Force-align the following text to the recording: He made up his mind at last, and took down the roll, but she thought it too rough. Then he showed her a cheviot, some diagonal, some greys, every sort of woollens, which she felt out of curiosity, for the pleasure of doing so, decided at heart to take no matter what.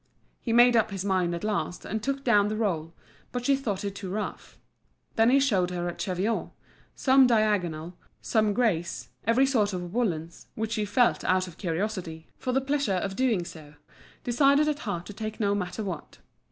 He 0.39 0.51
made 0.51 0.75
up 0.75 0.89
his 0.89 1.05
mind 1.05 1.35
at 1.35 1.43
last, 1.43 1.85
and 1.85 2.01
took 2.01 2.23
down 2.23 2.47
the 2.47 2.55
roll, 2.55 2.91
but 3.31 3.45
she 3.45 3.55
thought 3.55 3.83
it 3.85 3.93
too 3.93 4.09
rough. 4.09 4.57
Then 5.15 5.29
he 5.29 5.39
showed 5.39 5.69
her 5.69 5.87
a 5.87 5.93
cheviot, 5.93 6.47
some 6.95 7.27
diagonal, 7.27 7.95
some 8.19 8.51
greys, 8.53 9.09
every 9.27 9.45
sort 9.45 9.73
of 9.73 9.93
woollens, 9.93 10.47
which 10.55 10.71
she 10.71 10.85
felt 10.85 11.23
out 11.23 11.47
of 11.47 11.59
curiosity, 11.59 12.25
for 12.39 12.51
the 12.51 12.61
pleasure 12.61 12.93
of 12.95 13.15
doing 13.15 13.45
so, 13.45 13.75
decided 14.23 14.67
at 14.67 14.79
heart 14.89 15.05
to 15.05 15.13
take 15.13 15.39
no 15.39 15.53
matter 15.53 15.83
what. 15.83 16.17